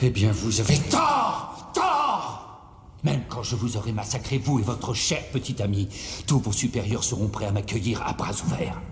Eh 0.00 0.10
bien, 0.10 0.32
vous 0.32 0.58
avez 0.58 0.76
tort 0.76 1.70
Tort 1.72 2.66
Même 3.04 3.22
quand 3.28 3.44
je 3.44 3.54
vous 3.54 3.76
aurai 3.76 3.92
massacré, 3.92 4.38
vous 4.38 4.58
et 4.58 4.62
votre 4.62 4.92
cher 4.92 5.22
petit 5.30 5.62
ami, 5.62 5.88
tous 6.26 6.40
vos 6.40 6.50
supérieurs 6.50 7.04
seront 7.04 7.28
prêts 7.28 7.46
à 7.46 7.52
m'accueillir 7.52 8.02
à 8.04 8.12
bras 8.12 8.34
ouverts. 8.44 8.82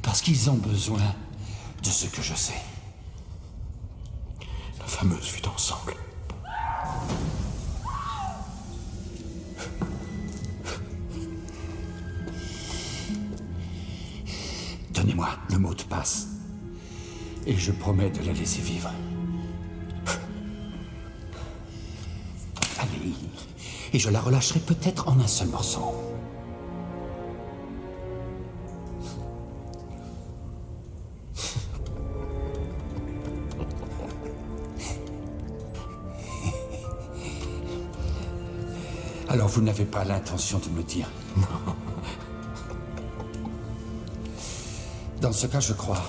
Parce 0.00 0.22
qu'ils 0.22 0.48
ont 0.48 0.56
besoin 0.56 1.02
de 1.82 1.90
ce 1.90 2.06
que 2.06 2.22
je 2.22 2.34
sais. 2.34 2.62
La 4.78 4.86
fameuse 4.86 5.34
vue 5.34 5.42
d'ensemble. 5.42 5.92
Donnez-moi 15.04 15.28
le 15.50 15.58
mot 15.58 15.74
de 15.74 15.82
passe. 15.82 16.28
Et 17.46 17.54
je 17.54 17.72
promets 17.72 18.08
de 18.08 18.24
la 18.24 18.32
laisser 18.32 18.62
vivre. 18.62 18.90
Allez. 22.78 23.12
Et 23.92 23.98
je 23.98 24.08
la 24.08 24.18
relâcherai 24.18 24.60
peut-être 24.60 25.06
en 25.06 25.20
un 25.20 25.26
seul 25.26 25.48
morceau. 25.48 25.92
Alors 39.28 39.48
vous 39.48 39.60
n'avez 39.60 39.84
pas 39.84 40.04
l'intention 40.04 40.58
de 40.60 40.70
me 40.70 40.82
dire 40.82 41.10
Non. 41.36 41.93
Dans 45.24 45.32
ce 45.32 45.46
cas, 45.46 45.58
je 45.58 45.72
crois. 45.72 46.02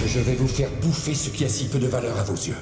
que 0.00 0.08
je 0.08 0.20
vais 0.20 0.34
vous 0.34 0.48
faire 0.48 0.70
bouffer 0.80 1.12
ce 1.12 1.28
qui 1.28 1.44
a 1.44 1.48
si 1.50 1.68
peu 1.68 1.78
de 1.78 1.88
valeur 1.88 2.18
à 2.18 2.22
vos 2.22 2.32
yeux. 2.32 2.56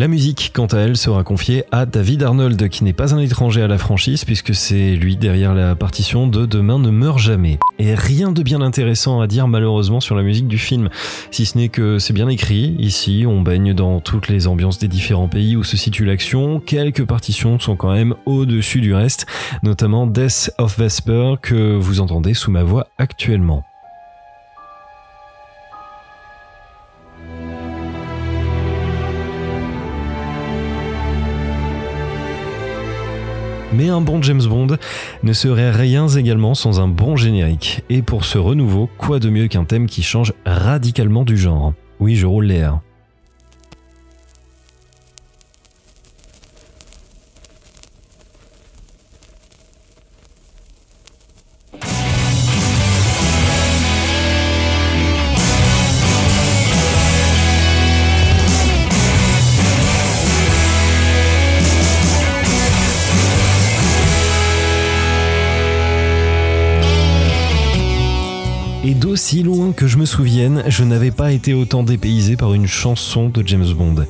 La 0.00 0.06
musique, 0.06 0.52
quant 0.54 0.66
à 0.66 0.78
elle, 0.78 0.96
sera 0.96 1.24
confiée 1.24 1.64
à 1.72 1.84
David 1.84 2.22
Arnold, 2.22 2.68
qui 2.68 2.84
n'est 2.84 2.92
pas 2.92 3.16
un 3.16 3.18
étranger 3.18 3.62
à 3.62 3.66
la 3.66 3.78
franchise, 3.78 4.24
puisque 4.24 4.54
c'est 4.54 4.94
lui 4.94 5.16
derrière 5.16 5.54
la 5.54 5.74
partition 5.74 6.28
de 6.28 6.46
Demain 6.46 6.78
ne 6.78 6.90
meurt 6.90 7.18
jamais. 7.18 7.58
Et 7.80 7.96
rien 7.96 8.30
de 8.30 8.44
bien 8.44 8.60
intéressant 8.60 9.20
à 9.20 9.26
dire 9.26 9.48
malheureusement 9.48 9.98
sur 9.98 10.14
la 10.14 10.22
musique 10.22 10.46
du 10.46 10.56
film, 10.56 10.88
si 11.32 11.46
ce 11.46 11.58
n'est 11.58 11.68
que 11.68 11.98
c'est 11.98 12.12
bien 12.12 12.28
écrit. 12.28 12.76
Ici, 12.78 13.24
on 13.26 13.42
baigne 13.42 13.74
dans 13.74 13.98
toutes 13.98 14.28
les 14.28 14.46
ambiances 14.46 14.78
des 14.78 14.86
différents 14.86 15.26
pays 15.26 15.56
où 15.56 15.64
se 15.64 15.76
situe 15.76 16.04
l'action. 16.04 16.60
Quelques 16.60 17.04
partitions 17.04 17.58
sont 17.58 17.74
quand 17.74 17.92
même 17.92 18.14
au-dessus 18.24 18.80
du 18.80 18.94
reste, 18.94 19.26
notamment 19.64 20.06
Death 20.06 20.52
of 20.58 20.78
Vesper, 20.78 21.34
que 21.42 21.74
vous 21.74 21.98
entendez 21.98 22.34
sous 22.34 22.52
ma 22.52 22.62
voix 22.62 22.86
actuellement. 22.98 23.64
Mais 33.72 33.88
un 33.90 34.00
bon 34.00 34.22
James 34.22 34.42
Bond 34.42 34.78
ne 35.22 35.32
serait 35.32 35.70
rien 35.70 36.08
également 36.08 36.54
sans 36.54 36.80
un 36.80 36.88
bon 36.88 37.16
générique. 37.16 37.82
Et 37.90 38.00
pour 38.00 38.24
ce 38.24 38.38
renouveau, 38.38 38.88
quoi 38.96 39.18
de 39.18 39.28
mieux 39.28 39.46
qu'un 39.48 39.64
thème 39.64 39.86
qui 39.86 40.02
change 40.02 40.32
radicalement 40.46 41.24
du 41.24 41.36
genre? 41.36 41.74
Oui, 42.00 42.16
je 42.16 42.26
roule. 42.26 42.50
Et 42.50 42.64
d'aussi 69.28 69.42
loin 69.42 69.72
que 69.72 69.86
je 69.86 69.98
me 69.98 70.06
souvienne, 70.06 70.62
je 70.68 70.84
n'avais 70.84 71.10
pas 71.10 71.32
été 71.32 71.52
autant 71.52 71.82
dépaysé 71.82 72.34
par 72.34 72.54
une 72.54 72.66
chanson 72.66 73.28
de 73.28 73.46
James 73.46 73.74
Bond. 73.76 74.06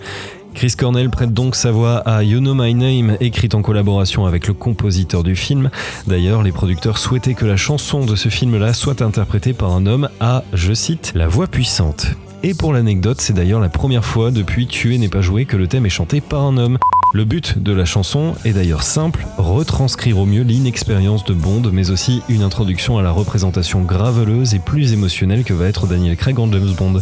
Chris 0.54 0.74
Cornell 0.78 1.11
prête 1.11 1.33
donc 1.33 1.57
sa 1.57 1.72
voix 1.72 1.96
à 1.96 2.22
You 2.22 2.38
Know 2.38 2.54
My 2.54 2.72
Name, 2.72 3.16
écrite 3.18 3.57
en 3.57 3.62
collaboration 3.62 4.26
avec 4.26 4.46
le 4.46 4.54
compositeur 4.54 5.24
du 5.24 5.35
film. 5.35 5.70
D'ailleurs, 6.07 6.44
les 6.44 6.52
producteurs 6.52 6.98
souhaitaient 6.98 7.35
que 7.35 7.46
la 7.46 7.57
chanson 7.57 8.04
de 8.04 8.14
ce 8.14 8.28
film-là 8.28 8.72
soit 8.72 9.02
interprétée 9.02 9.54
par 9.54 9.72
un 9.74 9.87
homme 9.87 10.09
à, 10.20 10.44
je 10.52 10.72
cite, 10.72 11.11
la 11.16 11.26
voix 11.26 11.48
puissante. 11.48 12.14
Et 12.44 12.55
pour 12.55 12.72
l'anecdote, 12.72 13.20
c'est 13.20 13.33
d'ailleurs 13.33 13.59
la 13.59 13.68
première 13.68 14.05
fois 14.05 14.31
depuis 14.31 14.68
Tuer 14.68 14.98
n'est 14.98 15.09
pas 15.09 15.20
joué 15.20 15.44
que 15.44 15.57
le 15.57 15.66
thème 15.66 15.87
est 15.87 15.90
chanté 15.90 16.20
par 16.20 16.42
un 16.42 16.57
homme. 16.57 16.79
Le 17.12 17.24
but 17.24 17.59
de 17.59 17.72
la 17.72 17.85
chanson 17.85 18.35
est 18.44 18.53
d'ailleurs 18.53 18.83
simple, 18.83 19.27
retranscrire 19.38 20.18
au 20.18 20.27
mieux 20.27 20.42
l'inexpérience 20.42 21.24
de 21.24 21.33
Bond, 21.33 21.62
mais 21.72 21.90
aussi 21.90 22.22
une 22.29 22.42
introduction 22.42 22.96
à 22.98 23.03
la 23.03 23.11
représentation 23.11 23.83
graveleuse 23.83 24.55
et 24.55 24.61
plus 24.61 24.92
émotionnelle 24.92 25.42
que 25.42 25.55
va 25.55 25.66
être 25.66 25.87
Daniel 25.87 26.16
Craig 26.16 26.38
en 26.38 26.53
James 26.53 26.74
Bond. 26.77 27.01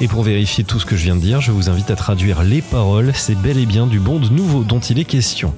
Et 0.00 0.08
pour 0.08 0.22
vérifier 0.22 0.64
tout 0.64 0.80
ce 0.80 0.86
que 0.86 0.96
je 0.96 1.04
viens 1.04 1.16
de 1.16 1.20
dire, 1.20 1.40
je 1.40 1.52
vous 1.52 1.70
invite 1.70 1.90
à 1.90 1.96
traduire 1.96 2.42
les 2.42 2.62
paroles, 2.62 3.12
c'est 3.14 3.38
bel 3.38 3.58
et 3.58 3.66
bien 3.66 3.86
du 3.86 4.00
Bond 4.00 4.22
nouveau 4.30 4.64
dont 4.64 4.80
il 4.80 4.98
est 4.98 5.04
question. 5.04 5.54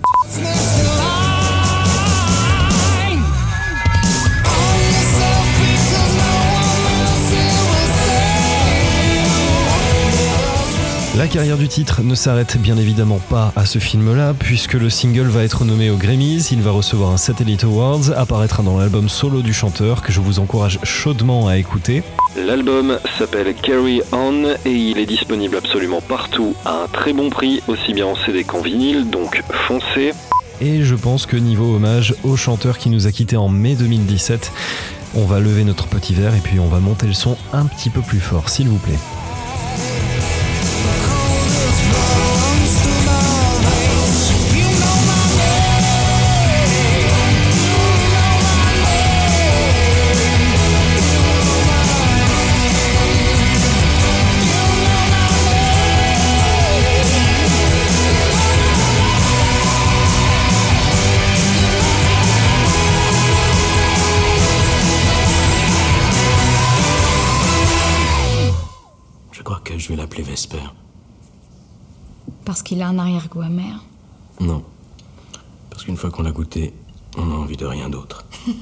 La 11.16 11.28
carrière 11.28 11.58
du 11.58 11.68
titre 11.68 12.02
ne 12.02 12.16
s'arrête 12.16 12.58
bien 12.58 12.76
évidemment 12.76 13.20
pas 13.30 13.52
à 13.54 13.66
ce 13.66 13.78
film-là, 13.78 14.34
puisque 14.36 14.72
le 14.72 14.90
single 14.90 15.28
va 15.28 15.44
être 15.44 15.64
nommé 15.64 15.88
aux 15.88 15.96
Grammys, 15.96 16.48
il 16.50 16.60
va 16.60 16.72
recevoir 16.72 17.10
un 17.10 17.18
Satellite 17.18 17.62
Awards, 17.62 18.10
apparaîtra 18.16 18.64
dans 18.64 18.78
l'album 18.78 19.08
solo 19.08 19.40
du 19.40 19.54
chanteur 19.54 20.02
que 20.02 20.10
je 20.10 20.18
vous 20.18 20.40
encourage 20.40 20.80
chaudement 20.82 21.46
à 21.46 21.56
écouter. 21.56 22.02
L'album 22.36 22.98
s'appelle 23.16 23.54
Carry 23.54 24.02
On 24.10 24.56
et 24.64 24.72
il 24.72 24.98
est 24.98 25.06
disponible 25.06 25.56
absolument 25.56 26.00
partout 26.00 26.56
à 26.64 26.82
un 26.82 26.88
très 26.88 27.12
bon 27.12 27.30
prix, 27.30 27.62
aussi 27.68 27.94
bien 27.94 28.06
en 28.06 28.16
CD 28.16 28.42
qu'en 28.42 28.60
vinyle, 28.60 29.08
donc 29.08 29.40
foncez. 29.68 30.14
Et 30.60 30.82
je 30.82 30.96
pense 30.96 31.26
que 31.26 31.36
niveau 31.36 31.76
hommage 31.76 32.16
au 32.24 32.34
chanteur 32.34 32.76
qui 32.76 32.90
nous 32.90 33.06
a 33.06 33.12
quitté 33.12 33.36
en 33.36 33.48
mai 33.48 33.76
2017, 33.76 34.50
on 35.14 35.26
va 35.26 35.38
lever 35.38 35.62
notre 35.62 35.86
petit 35.86 36.12
verre 36.12 36.34
et 36.34 36.40
puis 36.40 36.58
on 36.58 36.66
va 36.66 36.80
monter 36.80 37.06
le 37.06 37.12
son 37.12 37.36
un 37.52 37.66
petit 37.66 37.90
peu 37.90 38.00
plus 38.00 38.18
fort, 38.18 38.48
s'il 38.48 38.66
vous 38.68 38.78
plaît. 38.78 38.98
Parce 72.44 72.62
qu'il 72.62 72.82
a 72.82 72.88
un 72.88 72.98
arrière-goût 72.98 73.42
amer. 73.42 73.84
Non. 74.40 74.62
Parce 75.70 75.84
qu'une 75.84 75.96
fois 75.96 76.10
qu'on 76.10 76.22
l'a 76.22 76.32
goûté, 76.32 76.72
on 77.16 77.26
n'a 77.26 77.34
envie 77.34 77.56
de 77.56 77.66
rien 77.66 77.88
d'autre. 77.88 78.24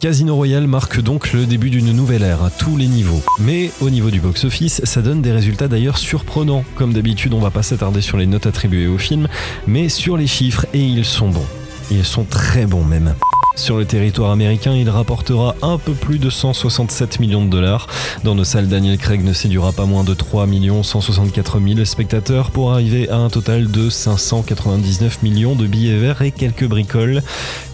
Casino 0.00 0.34
Royale 0.34 0.66
marque 0.66 1.00
donc 1.00 1.32
le 1.32 1.46
début 1.46 1.70
d'une 1.70 1.92
nouvelle 1.92 2.24
ère 2.24 2.44
à 2.44 2.50
tous 2.50 2.76
les 2.76 2.88
niveaux. 2.88 3.22
Mais 3.40 3.70
au 3.80 3.88
niveau 3.88 4.10
du 4.10 4.20
box-office, 4.20 4.84
ça 4.84 5.00
donne 5.00 5.22
des 5.22 5.32
résultats 5.32 5.66
d'ailleurs 5.66 5.96
surprenants. 5.96 6.64
Comme 6.76 6.92
d'habitude, 6.92 7.32
on 7.32 7.40
va 7.40 7.50
pas 7.50 7.62
s'attarder 7.62 8.02
sur 8.02 8.18
les 8.18 8.26
notes 8.26 8.46
attribuées 8.46 8.86
au 8.86 8.98
film, 8.98 9.28
mais 9.66 9.88
sur 9.88 10.18
les 10.18 10.26
chiffres, 10.26 10.66
et 10.74 10.84
ils 10.84 11.06
sont 11.06 11.30
bons. 11.30 11.46
Ils 11.90 12.04
sont 12.04 12.24
très 12.24 12.66
bons 12.66 12.84
même. 12.84 13.14
Sur 13.56 13.76
le 13.76 13.84
territoire 13.84 14.32
américain, 14.32 14.74
il 14.74 14.90
rapportera 14.90 15.54
un 15.62 15.78
peu 15.78 15.92
plus 15.92 16.18
de 16.18 16.28
167 16.28 17.20
millions 17.20 17.44
de 17.44 17.50
dollars. 17.50 17.86
Dans 18.24 18.34
nos 18.34 18.44
salles, 18.44 18.68
Daniel 18.68 18.98
Craig 18.98 19.24
ne 19.24 19.32
séduira 19.32 19.72
pas 19.72 19.86
moins 19.86 20.02
de 20.02 20.12
3 20.12 20.46
164 20.82 21.60
000 21.60 21.84
spectateurs 21.84 22.50
pour 22.50 22.72
arriver 22.72 23.08
à 23.08 23.16
un 23.16 23.30
total 23.30 23.70
de 23.70 23.88
599 23.90 25.22
millions 25.22 25.54
de 25.54 25.66
billets 25.66 25.96
verts 25.96 26.22
et 26.22 26.32
quelques 26.32 26.66
bricoles. 26.66 27.22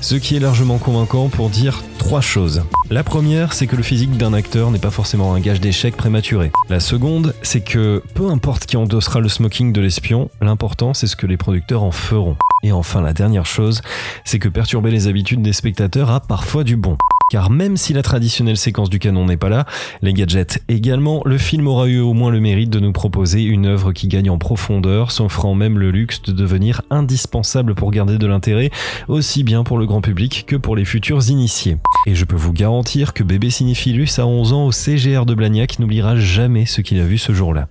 Ce 0.01 0.15
qui 0.15 0.37
est 0.37 0.41
largement 0.41 0.79
convaincant 0.79 1.29
pour 1.29 1.49
dire 1.49 1.83
trois 1.99 2.21
choses. 2.21 2.63
La 2.91 3.03
première, 3.03 3.53
c'est 3.53 3.67
que 3.67 3.77
le 3.77 3.83
physique 3.83 4.17
d'un 4.17 4.33
acteur 4.35 4.71
n'est 4.71 4.79
pas 4.79 4.91
forcément 4.91 5.35
un 5.35 5.41
gage 5.41 5.61
d'échec 5.61 5.97
prématuré. 5.97 6.53
La 6.69 6.81
seconde, 6.81 7.35
c'est 7.43 7.61
que 7.61 8.03
peu 8.15 8.29
importe 8.31 8.67
qui 8.67 8.77
endossera 8.77 9.21
le 9.21 9.29
smoking 9.29 9.73
de 9.73 9.81
l'espion, 9.81 10.31
l'important 10.43 10.93
c'est 10.93 11.07
ce 11.07 11.17
que 11.17 11.27
les 11.27 11.37
producteurs 11.37 11.83
en 11.83 11.91
feront. 11.91 12.37
Et 12.63 12.73
enfin, 12.73 13.01
la 13.01 13.13
dernière 13.13 13.47
chose, 13.47 13.81
c'est 14.25 14.39
que 14.39 14.49
perturber 14.49 14.91
les 14.91 15.09
habitudes 15.09 15.43
des 15.43 15.53
spectateurs 15.53 16.11
a 16.11 16.21
parfois 16.21 16.65
du 16.65 16.77
bon. 16.77 16.97
Car 17.31 17.49
même 17.49 17.77
si 17.77 17.93
la 17.93 18.03
traditionnelle 18.03 18.57
séquence 18.57 18.91
du 18.91 18.99
canon 18.99 19.25
n'est 19.25 19.37
pas 19.37 19.49
là, 19.49 19.65
les 20.03 20.13
gadgets 20.13 20.63
également, 20.69 21.23
le 21.25 21.39
film 21.39 21.69
aura 21.69 21.87
eu 21.87 22.01
au 22.01 22.13
moins 22.13 22.33
le 22.33 22.41
mérite 22.41 22.71
de 22.71 22.81
nous 22.81 22.93
proposer 22.93 23.45
une 23.45 23.67
œuvre 23.67 23.93
qui 23.93 24.09
gagne 24.09 24.31
en 24.31 24.37
profondeur, 24.37 25.13
s'offrant 25.13 25.55
même 25.55 25.79
le 25.79 25.93
luxe 25.93 26.23
de 26.23 26.33
devenir 26.33 26.83
indispensable 26.91 27.77
pour 27.77 27.93
garder 27.93 28.19
de 28.19 28.27
l'intérêt, 28.27 28.71
aussi 29.07 29.45
bien 29.45 29.63
pour 29.63 29.79
le 29.79 29.87
grand 29.87 30.01
public 30.01 30.45
que 30.47 30.57
pour 30.57 30.75
les 30.75 30.85
futurs 30.85 31.31
initiés. 31.31 31.77
Et 32.07 32.17
je 32.17 32.25
peux 32.25 32.37
vous 32.37 32.53
garantir 32.53 33.15
que 33.15 33.23
bébé 33.23 33.49
cinéphilus 33.49 34.19
à 34.19 34.27
11 34.27 34.53
ans 34.53 34.67
au 34.67 34.73
CGR 34.73 35.25
de 35.25 35.35
Blagnac 35.35 35.79
n'oubliera 35.79 36.17
jamais 36.17 36.67
ce 36.67 36.81
qu'il 36.81 36.99
a 36.99 37.05
vu 37.05 37.17
ce 37.17 37.33
jour-là. 37.33 37.69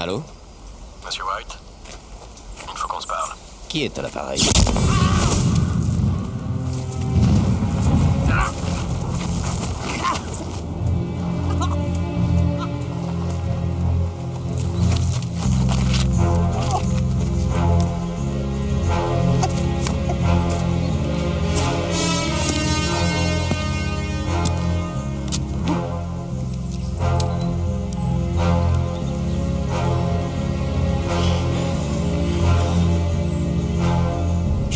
Allô 0.00 0.22
Monsieur 1.04 1.24
White 1.24 1.58
Il 2.70 2.78
faut 2.78 2.86
qu'on 2.86 3.00
se 3.00 3.06
parle. 3.08 3.32
Qui 3.68 3.84
est 3.84 3.98
à 3.98 4.02
l'appareil? 4.02 4.40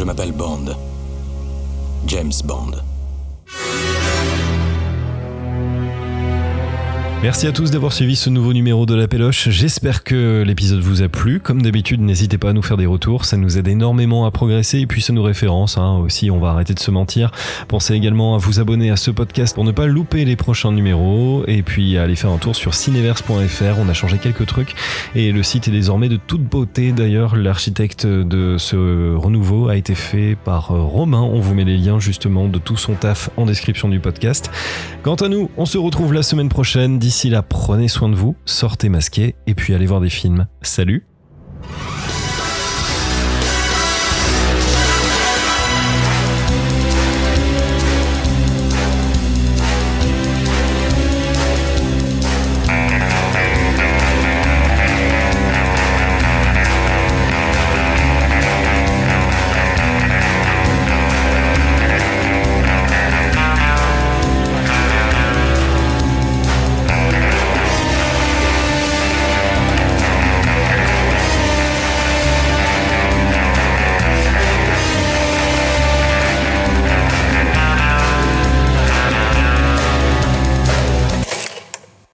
Je 0.02 0.04
m'appelle 0.04 0.32
Bond. 0.32 0.76
James 2.08 2.32
Bond. 2.44 2.91
Merci 7.22 7.46
à 7.46 7.52
tous 7.52 7.70
d'avoir 7.70 7.92
suivi 7.92 8.16
ce 8.16 8.30
nouveau 8.30 8.52
numéro 8.52 8.84
de 8.84 8.96
la 8.96 9.06
Péloche. 9.06 9.48
J'espère 9.48 10.02
que 10.02 10.42
l'épisode 10.44 10.80
vous 10.80 11.02
a 11.02 11.08
plu. 11.08 11.38
Comme 11.38 11.62
d'habitude, 11.62 12.00
n'hésitez 12.00 12.36
pas 12.36 12.50
à 12.50 12.52
nous 12.52 12.62
faire 12.62 12.76
des 12.76 12.84
retours. 12.84 13.26
Ça 13.26 13.36
nous 13.36 13.58
aide 13.58 13.68
énormément 13.68 14.26
à 14.26 14.32
progresser 14.32 14.80
et 14.80 14.88
puis 14.88 15.00
ça 15.02 15.12
nous 15.12 15.22
référence 15.22 15.78
hein, 15.78 15.98
aussi. 15.98 16.32
On 16.32 16.40
va 16.40 16.48
arrêter 16.48 16.74
de 16.74 16.80
se 16.80 16.90
mentir. 16.90 17.30
Pensez 17.68 17.94
également 17.94 18.34
à 18.34 18.38
vous 18.38 18.58
abonner 18.58 18.90
à 18.90 18.96
ce 18.96 19.12
podcast 19.12 19.54
pour 19.54 19.62
ne 19.62 19.70
pas 19.70 19.86
louper 19.86 20.24
les 20.24 20.34
prochains 20.34 20.72
numéros 20.72 21.44
et 21.46 21.62
puis 21.62 21.96
à 21.96 22.02
aller 22.02 22.16
faire 22.16 22.32
un 22.32 22.38
tour 22.38 22.56
sur 22.56 22.74
cineverse.fr. 22.74 23.78
On 23.78 23.88
a 23.88 23.94
changé 23.94 24.18
quelques 24.18 24.46
trucs 24.46 24.74
et 25.14 25.30
le 25.30 25.44
site 25.44 25.68
est 25.68 25.72
désormais 25.72 26.08
de 26.08 26.16
toute 26.16 26.42
beauté. 26.42 26.90
D'ailleurs, 26.90 27.36
l'architecte 27.36 28.04
de 28.04 28.56
ce 28.58 29.14
renouveau 29.14 29.68
a 29.68 29.76
été 29.76 29.94
fait 29.94 30.36
par 30.44 30.70
Romain. 30.70 31.22
On 31.22 31.38
vous 31.38 31.54
met 31.54 31.62
les 31.62 31.76
liens 31.76 32.00
justement 32.00 32.48
de 32.48 32.58
tout 32.58 32.76
son 32.76 32.94
taf 32.94 33.30
en 33.36 33.46
description 33.46 33.88
du 33.88 34.00
podcast. 34.00 34.50
Quant 35.04 35.14
à 35.14 35.28
nous, 35.28 35.50
on 35.56 35.66
se 35.66 35.78
retrouve 35.78 36.14
la 36.14 36.24
semaine 36.24 36.48
prochaine. 36.48 36.98
D'ici 37.12 37.28
là, 37.28 37.42
prenez 37.42 37.88
soin 37.88 38.08
de 38.08 38.14
vous, 38.14 38.36
sortez 38.46 38.88
masqués 38.88 39.34
et 39.46 39.54
puis 39.54 39.74
allez 39.74 39.84
voir 39.84 40.00
des 40.00 40.08
films. 40.08 40.46
Salut 40.62 41.04